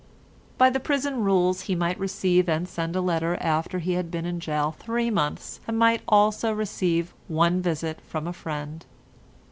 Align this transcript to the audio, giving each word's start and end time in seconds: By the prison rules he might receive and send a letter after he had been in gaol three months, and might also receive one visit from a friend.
By 0.57 0.71
the 0.71 0.79
prison 0.79 1.23
rules 1.23 1.61
he 1.69 1.75
might 1.75 1.99
receive 1.99 2.49
and 2.49 2.67
send 2.67 2.95
a 2.95 3.01
letter 3.01 3.37
after 3.39 3.77
he 3.77 3.93
had 3.93 4.09
been 4.09 4.25
in 4.25 4.39
gaol 4.39 4.71
three 4.71 5.11
months, 5.11 5.59
and 5.67 5.77
might 5.77 6.01
also 6.07 6.51
receive 6.51 7.13
one 7.27 7.61
visit 7.61 8.01
from 8.07 8.25
a 8.25 8.33
friend. 8.33 8.83